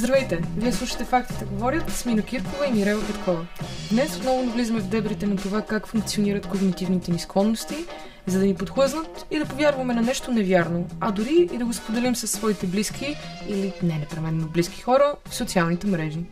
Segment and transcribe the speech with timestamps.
[0.00, 0.42] Здравейте!
[0.56, 3.46] Вие слушате Фактите говорят с Мина Киркова и Мирела Петкова.
[3.90, 7.74] Днес отново навлизаме в дебрите на това как функционират когнитивните ни склонности,
[8.26, 11.72] за да ни подхлъзнат и да повярваме на нещо невярно, а дори и да го
[11.72, 13.16] споделим със своите близки
[13.48, 16.24] или не непременно близки хора в социалните мрежи.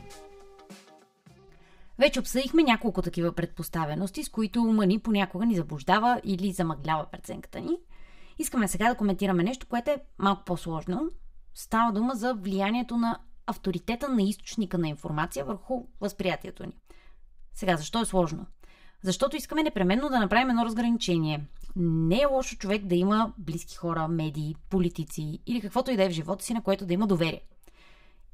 [1.99, 7.61] Вече обсъдихме няколко такива предпоставености, с които ума ни понякога ни заблуждава или замъглява преценката
[7.61, 7.77] ни.
[8.39, 11.11] Искаме сега да коментираме нещо, което е малко по-сложно.
[11.55, 16.73] Става дума за влиянието на авторитета на източника на информация върху възприятието ни.
[17.55, 18.47] Сега, защо е сложно?
[19.03, 21.47] Защото искаме непременно да направим едно разграничение.
[21.77, 26.09] Не е лошо човек да има близки хора, медии, политици или каквото и да е
[26.09, 27.41] в живота си, на което да има доверие.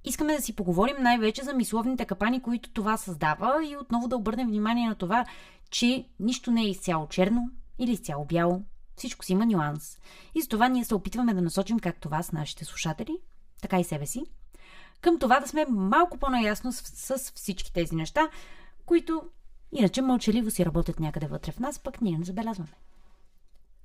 [0.05, 4.49] Искаме да си поговорим най-вече за мисловните капани, които това създава и отново да обърнем
[4.49, 5.25] внимание на това,
[5.71, 8.63] че нищо не е изцяло черно или изцяло бяло.
[8.97, 9.99] Всичко си има нюанс.
[10.35, 13.19] И за това ние се опитваме да насочим както вас, нашите слушатели,
[13.63, 14.25] така и себе си,
[15.05, 16.83] към това да сме малко по-наясно с,
[17.17, 18.29] с всички тези неща,
[18.87, 19.23] които
[19.73, 22.73] иначе мълчаливо си работят някъде вътре в нас, пък ние не забелязваме.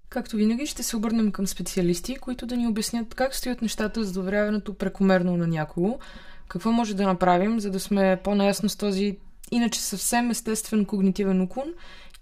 [0.10, 4.14] Както винаги ще се обърнем към специалисти, които да ни обяснят как стоят нещата с
[4.14, 6.00] доверяването прекомерно на някого,
[6.48, 9.18] какво може да направим, за да сме по-наясно с този
[9.52, 11.74] иначе съвсем естествен когнитивен уклон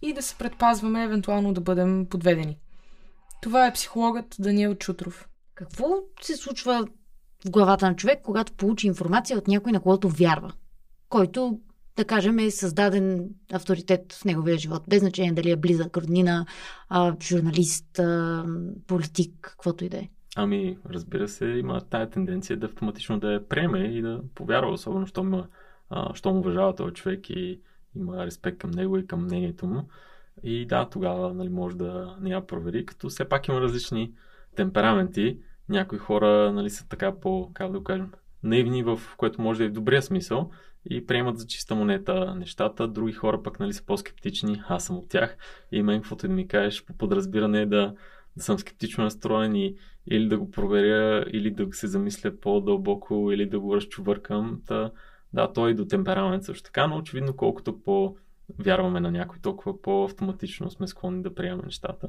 [0.02, 2.58] и да се предпазваме евентуално да бъдем подведени.
[3.42, 5.28] Това е психологът Даниел Чутров.
[5.56, 5.86] Какво
[6.22, 6.88] се случва
[7.46, 10.54] в главата на човек, когато получи информация от някой, на когото вярва?
[11.10, 11.60] Който,
[11.98, 14.84] да кажем, е създаден авторитет в неговия живот.
[14.90, 16.46] Без значение дали е близък, роднина,
[16.90, 18.46] а, журналист, а,
[18.88, 20.10] политик, каквото и да е.
[20.36, 25.08] Ами, разбира се, има тая тенденция да автоматично да я приеме и да повярва, особено,
[25.08, 25.44] що му,
[26.14, 27.62] що му уважава този човек и
[27.96, 29.88] има респект към него и към мнението му.
[30.44, 34.14] И да, тогава нали, може да не я провери, като все пак има различни
[34.56, 35.40] темпераменти.
[35.70, 38.12] Някои хора нали, са така по, как да кажем,
[38.44, 40.52] наивни, в което може да е в добрия смисъл
[40.90, 42.88] и приемат за чиста монета нещата.
[42.88, 45.38] Други хора пък нали, са по-скептични, аз съм от тях.
[45.72, 47.94] И мен, каквото да ми кажеш, по подразбиране е да,
[48.38, 49.76] да съм скептично настроен и
[50.12, 54.62] или да го проверя, или да се замисля по-дълбоко, или да го разчувъркам.
[54.66, 54.92] Та,
[55.34, 58.16] да, той и до темперамент също така, но очевидно колкото по
[58.60, 62.08] вярваме на някой, толкова по-автоматично сме склонни да приемаме нещата.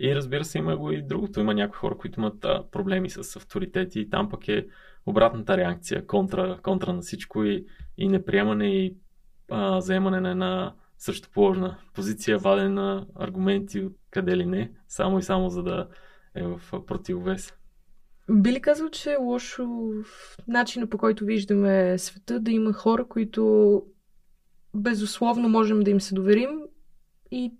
[0.00, 1.40] И разбира се, има го и другото.
[1.40, 4.66] Има някои хора, които имат а, проблеми с авторитети и там пък е
[5.06, 7.66] обратната реакция, контра, контра на всичко и,
[7.98, 8.96] и неприемане и
[9.50, 15.18] а, заемане на една също положна позиция, вадене на аргументи от къде ли не, само
[15.18, 15.88] и само за да
[16.34, 17.54] е в противовес.
[18.30, 23.08] Би ли казал, че е лошо в начина по който виждаме света да има хора,
[23.08, 23.82] които
[24.76, 26.50] безусловно можем да им се доверим
[27.30, 27.52] и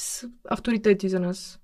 [0.00, 1.60] с авторитети за нас?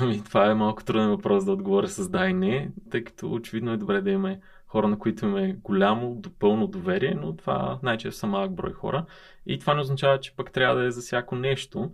[0.00, 3.72] Ами, това е малко труден въпрос да отговоря с да и не, тъй като очевидно
[3.72, 8.26] е добре да имаме хора, на които имаме голямо, допълно доверие, но това най-често са
[8.26, 9.06] малък брой хора.
[9.46, 11.90] И това не означава, че пък трябва да е за всяко нещо.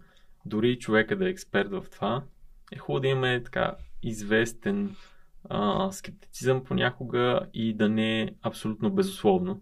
[0.47, 2.23] Дори човека да е експерт в това,
[2.73, 4.97] е хубаво да имаме така известен
[5.49, 9.61] а, скептицизъм понякога и да не е абсолютно безусловно.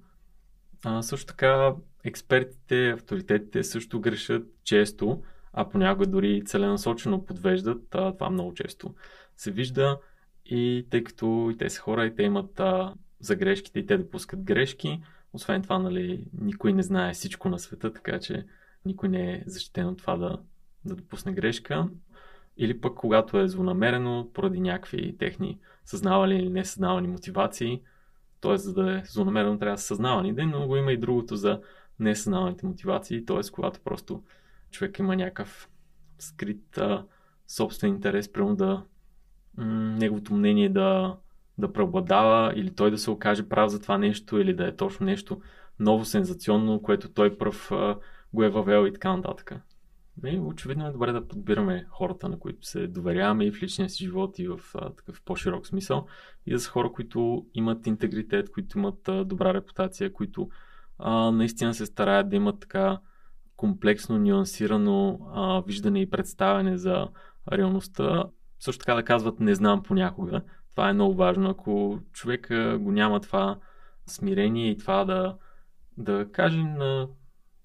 [0.85, 1.75] А, също така,
[2.07, 5.23] експертите, авторитетите също грешат често,
[5.53, 7.95] а понякога дори целенасочено подвеждат.
[7.95, 8.95] А, това много често
[9.37, 9.99] се вижда
[10.45, 13.99] и тъй като и те са хора и те имат а, за грешките и те
[13.99, 15.03] допускат грешки,
[15.33, 18.47] освен това, нали, никой не знае всичко на света, така че
[18.85, 20.39] никой не е защитен от това да,
[20.85, 21.89] да допусне грешка.
[22.59, 27.83] Или пък когато е злонамерено, поради някакви техни съзнавали или несъзнавани мотивации,
[28.41, 28.57] т.е.
[28.57, 31.61] за да е злонамерено трябва да са съзнавани, но го има и другото за
[32.01, 33.41] несъзнаваните мотивации, т.е.
[33.53, 34.23] когато просто
[34.71, 35.69] човек има някакъв
[36.19, 37.05] скрит а,
[37.49, 38.85] собствен интерес, прямо да
[39.57, 39.65] м-
[39.99, 41.17] неговото мнение да,
[41.59, 45.07] да преобладава или той да се окаже прав за това нещо или да е точно
[45.07, 45.41] нещо
[45.81, 47.99] ново, сензационно, което той пръв а,
[48.33, 49.53] го е въвел и така нататък.
[50.25, 54.05] И очевидно е добре да подбираме хората, на които се доверяваме и в личния си
[54.05, 56.07] живот и в а, такъв по-широк смисъл.
[56.47, 60.49] И да са хора, които имат интегритет, които имат а, добра репутация, които
[60.99, 62.99] а, наистина се стараят да имат така
[63.57, 67.09] комплексно, нюансирано а, виждане и представяне за
[67.53, 68.25] реалността.
[68.61, 70.43] Също така да казват не знам понякога.
[70.71, 71.51] Това е много важно.
[71.51, 72.49] Ако човек
[72.79, 73.59] го няма това
[74.07, 75.37] смирение и това да,
[75.97, 77.09] да каже на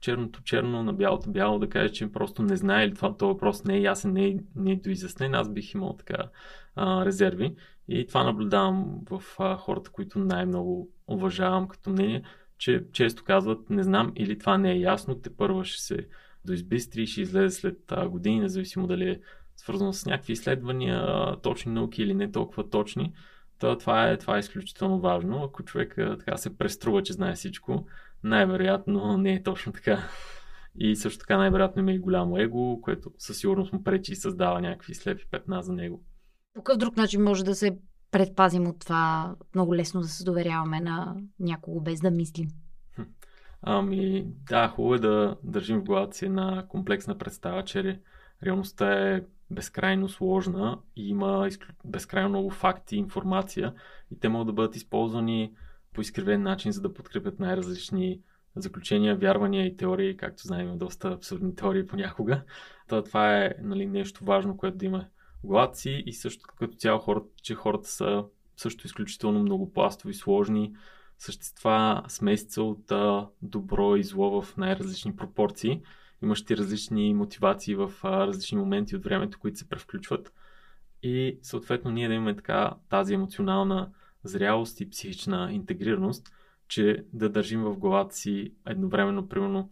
[0.01, 3.63] черното черно, на бялото бяло, да каже, че просто не знае или това, това въпрос
[3.63, 6.29] не е ясен, не е, не е доизяснен, аз бих имал така
[6.75, 7.55] а, резерви.
[7.87, 12.23] И това наблюдавам в а, хората, които най-много уважавам като мнение,
[12.61, 16.07] че често казват не знам или това не е ясно, те първа ще се
[16.45, 19.21] доизбистри ще излезе след години, независимо дали е
[19.55, 21.05] свързано с някакви изследвания,
[21.41, 23.13] точни науки или не толкова точни.
[23.59, 25.43] То, това, е, това е изключително важно.
[25.43, 27.85] Ако човек така се преструва, че знае всичко,
[28.23, 30.03] най-вероятно не е точно така.
[30.75, 34.61] И също така най-вероятно има и голямо его, което със сигурност му пречи и създава
[34.61, 36.03] някакви слепи петна за него.
[36.53, 37.77] По какъв друг начин може да се
[38.11, 42.47] предпазим от това много лесно да се доверяваме на някого без да мислим?
[43.61, 47.99] Ами, да, хубаво е да държим в главата си една комплексна представа, че
[48.45, 49.21] реалността е
[49.51, 51.49] безкрайно сложна и има
[51.85, 53.73] безкрайно много факти и информация
[54.11, 55.53] и те могат да бъдат използвани
[55.93, 58.21] по изкривен начин, за да подкрепят най-различни
[58.55, 62.43] заключения, вярвания и теории, както знаем, доста абсурдни теории понякога.
[62.87, 65.05] То, това е нали, нещо важно, което да има
[65.73, 68.25] си и също като цяло хората, че хората са
[68.57, 70.73] също изключително многопластови, сложни
[71.17, 72.91] същества, смесица от
[73.41, 75.81] добро и зло в най-различни пропорции
[76.23, 80.33] имащи различни мотивации в а, различни моменти от времето, които се превключват.
[81.03, 83.91] И съответно ние да имаме така тази емоционална
[84.23, 86.33] зрялост и психична интегрираност,
[86.67, 89.71] че да държим в главата си едновременно, примерно,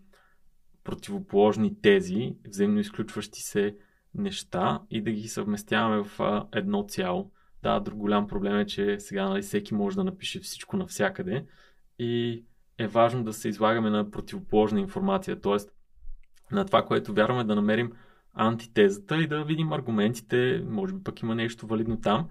[0.84, 3.76] противоположни тези, взаимно изключващи се
[4.16, 7.32] неща и да ги съвместяваме в едно цяло.
[7.64, 11.46] Да, друг голям проблем е, че сега нали, всеки може да напише всичко навсякъде
[12.00, 12.44] и
[12.78, 15.58] е важно да се излагаме на противоположна информация, т.е
[16.52, 17.92] на това, което вярваме, да намерим
[18.34, 22.28] антитезата и да видим аргументите, може би пък има нещо валидно там,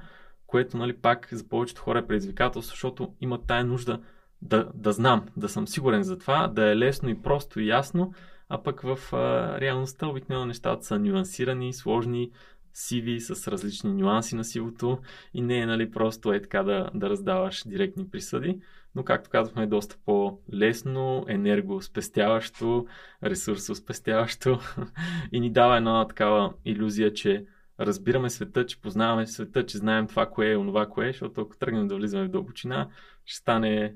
[0.46, 4.00] което нали, пак за повечето хора е предизвикателство, защото има тая нужда
[4.42, 8.12] да, да знам, да съм сигурен за това, да е лесно и просто и ясно,
[8.48, 12.30] а пък в а, реалността обикновено нещата са нюансирани, сложни,
[12.78, 14.98] сиви, с различни нюанси на сивото.
[15.34, 18.60] И не е нали, просто е така да, да раздаваш директни присъди.
[18.94, 22.86] Но както казахме е доста по-лесно, енергоспестяващо,
[23.24, 24.60] ресурсоспестяващо
[25.32, 27.44] и ни дава една такава иллюзия, че
[27.80, 31.56] разбираме света, че познаваме света, че знаем това, кое е онова, кое е, защото ако
[31.56, 32.88] тръгнем да влизаме в дълбочина,
[33.24, 33.94] ще стане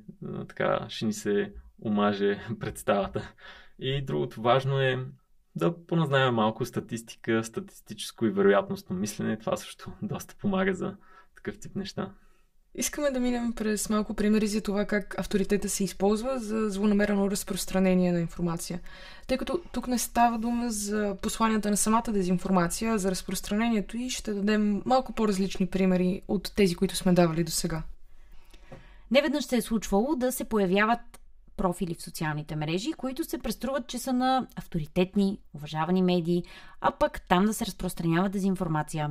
[0.48, 1.52] така, ще ни се
[1.84, 3.32] омаже представата.
[3.84, 4.98] И другото важно е
[5.56, 9.38] да поназнаем малко статистика, статистическо и вероятностно мислене.
[9.38, 10.96] Това също доста помага за
[11.36, 12.12] такъв тип неща.
[12.74, 18.12] Искаме да минем през малко примери за това как авторитета се използва за злонамерено разпространение
[18.12, 18.80] на информация.
[19.26, 24.10] Тъй като тук не става дума за посланията на самата дезинформация, а за разпространението и
[24.10, 27.82] ще дадем малко по-различни примери от тези, които сме давали до сега.
[29.10, 31.21] Неведнъж се е случвало да се появяват
[31.56, 36.44] профили в социалните мрежи, които се преструват, че са на авторитетни, уважавани медии,
[36.80, 39.10] а пък там да се разпространява дезинформация.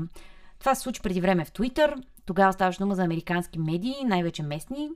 [0.59, 4.89] Това се случи преди време в Twitter, тогава ставаше дума за американски медии, най-вече местни.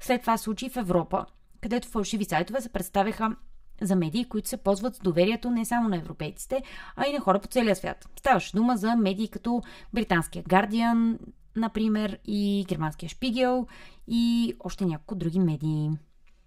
[0.00, 1.26] След това се случи в Европа,
[1.60, 3.36] където фалшиви сайтове се представяха
[3.82, 6.62] за медии, които се ползват с доверието не само на европейците,
[6.96, 8.08] а и на хора по целия свят.
[8.18, 9.62] Ставаше дума за медии като
[9.94, 11.18] британския Guardian,
[11.56, 13.66] например, и германския Шпигел
[14.08, 15.90] и още няколко други медии.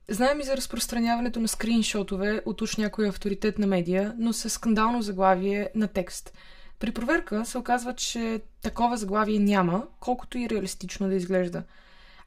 [0.10, 5.70] Знаем и за разпространяването на скриншотове от уж някоя авторитетна медия, но с скандално заглавие
[5.76, 6.34] на текст–
[6.84, 11.64] при проверка се оказва, че такова заглавие няма, колкото и реалистично да изглежда.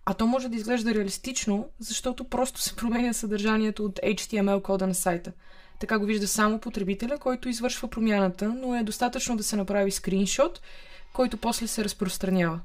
[0.04, 4.94] А то може да изглежда реалистично, защото просто се променя съдържанието от HTML кода на
[4.94, 5.32] сайта.
[5.80, 10.60] Така го вижда само потребителя, който извършва промяната, но е достатъчно да се направи скриншот,
[11.12, 12.60] който после се разпространява.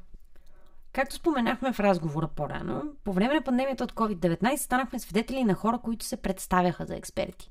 [0.94, 5.80] Както споменахме в разговора по-рано, по време на пандемията от COVID-19 станахме свидетели на хора,
[5.84, 7.50] които се представяха за експерти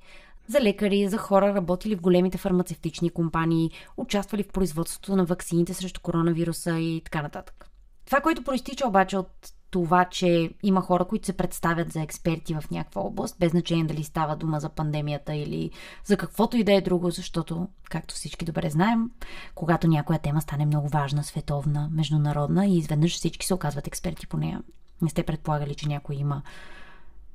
[0.50, 6.00] за лекари, за хора, работили в големите фармацевтични компании, участвали в производството на ваксините срещу
[6.00, 7.69] коронавируса и така нататък.
[8.10, 12.70] Това, което проистича обаче от това, че има хора, които се представят за експерти в
[12.70, 15.70] някаква област, без значение дали става дума за пандемията или
[16.04, 19.10] за каквото и да е друго, защото, както всички добре знаем,
[19.54, 24.36] когато някоя тема стане много важна, световна, международна и изведнъж всички се оказват експерти по
[24.36, 24.62] нея.
[25.02, 26.42] Не сте предполагали, че някой има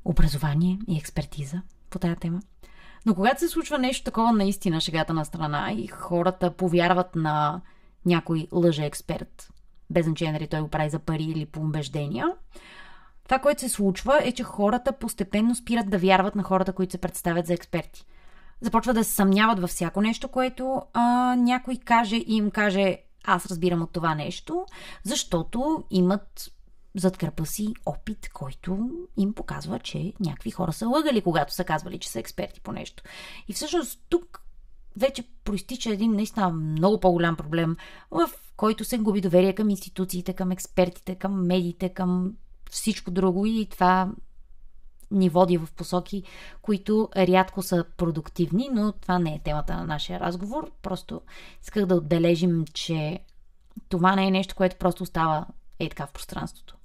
[0.05, 2.39] образование и експертиза по тая тема.
[3.05, 7.62] Но когато се случва нещо такова наистина, шегата на страна и хората повярват на
[8.05, 9.51] някой лъже експерт,
[9.89, 12.27] без значение дали той го прави за пари или по убеждения,
[13.23, 16.97] това, което се случва е, че хората постепенно спират да вярват на хората, които се
[16.97, 18.05] представят за експерти.
[18.61, 23.45] Започват да се съмняват във всяко нещо, което а, някой каже и им каже аз
[23.45, 24.65] разбирам от това нещо,
[25.03, 26.51] защото имат
[26.95, 31.99] зад гърба си опит, който им показва, че някакви хора са лъгали, когато са казвали,
[31.99, 33.03] че са експерти по нещо.
[33.47, 34.41] И всъщност тук
[34.97, 37.77] вече проистича един наистина много по-голям проблем,
[38.11, 42.33] в който се губи доверие към институциите, към експертите, към медиите, към
[42.71, 44.11] всичко друго и това
[45.11, 46.23] ни води в посоки,
[46.61, 50.71] които рядко са продуктивни, но това не е темата на нашия разговор.
[50.81, 51.21] Просто
[51.63, 53.19] исках да отбележим, че
[53.89, 55.45] това не е нещо, което просто остава
[55.79, 56.75] е така в пространството.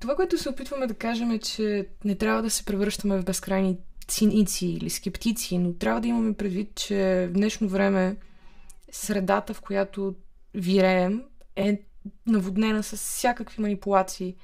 [0.00, 3.76] Това, което се опитваме да кажем е, че не трябва да се превръщаме в безкрайни
[4.08, 8.16] циници или скептици, но трябва да имаме предвид, че в днешно време
[8.92, 10.14] средата, в която
[10.54, 11.22] виреем,
[11.56, 11.82] е
[12.26, 14.36] наводнена с всякакви манипулации.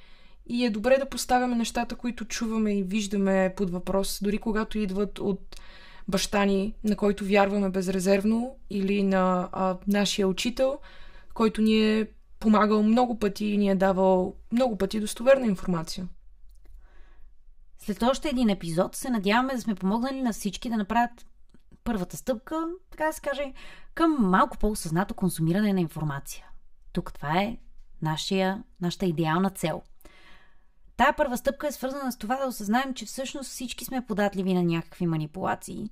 [0.47, 5.19] И е добре да поставяме нещата, които чуваме и виждаме под въпрос, дори когато идват
[5.19, 5.61] от
[6.07, 10.79] баща ни, на който вярваме безрезервно, или на а, нашия учител,
[11.33, 12.07] който ни е
[12.39, 16.07] помагал много пъти и ни е давал много пъти достоверна информация.
[17.83, 21.25] След още един епизод се надяваме да сме помогнали на всички да направят
[21.83, 23.53] първата стъпка, така да се каже,
[23.93, 26.45] към малко по-осъзнато консумиране на информация.
[26.93, 27.57] Тук това е
[28.01, 29.81] нашия, нашата идеална цел.
[30.97, 34.63] Тая първа стъпка е свързана с това да осъзнаем, че всъщност всички сме податливи на
[34.63, 35.89] някакви манипулации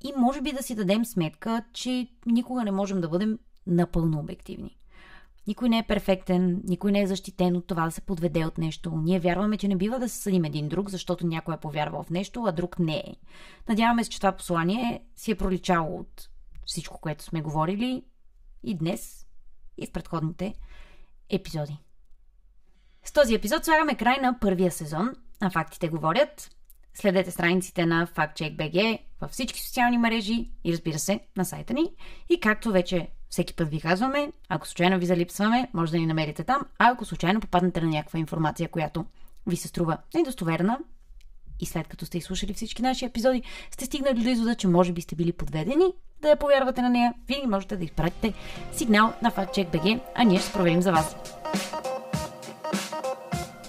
[0.00, 4.77] и може би да си дадем сметка, че никога не можем да бъдем напълно обективни.
[5.48, 8.96] Никой не е перфектен, никой не е защитен от това да се подведе от нещо.
[8.96, 12.10] Ние вярваме, че не бива да се съдим един друг, защото някой е повярвал в
[12.10, 13.14] нещо, а друг не е.
[13.68, 16.28] Надяваме се, че това послание си е проличало от
[16.66, 18.04] всичко, което сме говорили
[18.62, 19.26] и днес,
[19.78, 20.54] и в предходните
[21.30, 21.78] епизоди.
[23.04, 26.50] С този епизод слагаме край на първия сезон, а фактите говорят.
[26.94, 31.94] Следете страниците на FactCheck.bg във всички социални мрежи и разбира се на сайта ни.
[32.28, 36.44] И както вече всеки път ви казваме, ако случайно ви залипсваме, може да ни намерите
[36.44, 39.04] там, а ако случайно попаднете на някаква информация, която
[39.46, 40.78] ви се струва недостоверна,
[41.60, 45.00] и след като сте изслушали всички наши епизоди, сте стигнали до извода, че може би
[45.00, 45.92] сте били подведени,
[46.22, 48.32] да я повярвате на нея, винаги можете да изпратите
[48.72, 51.37] сигнал на FactCheck.bg, а ние ще проверим за вас.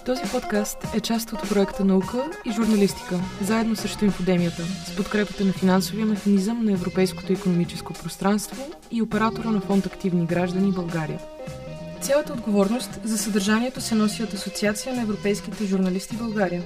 [0.06, 5.52] Този подкаст е част от проекта Наука и журналистика, заедно срещу инфодемията, с подкрепата на
[5.52, 11.20] финансовия механизъм на Европейското економическо пространство и оператора на фонд Активни граждани България.
[12.00, 16.62] Цялата отговорност за съдържанието се носи от Асоциация на европейските журналисти България.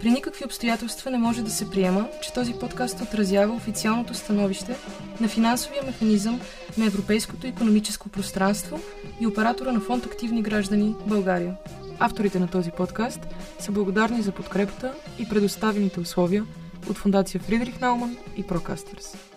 [0.00, 4.76] При никакви обстоятелства не може да се приема, че този подкаст отразява официалното становище
[5.20, 6.40] на финансовия механизъм
[6.78, 8.80] на Европейското економическо пространство
[9.20, 11.56] и оператора на фонд Активни граждани България.
[12.04, 13.26] Авторите на този подкаст
[13.58, 16.44] са благодарни за подкрепата и предоставените условия
[16.90, 19.31] от Фундация Фридрих Науман и Прокастърс.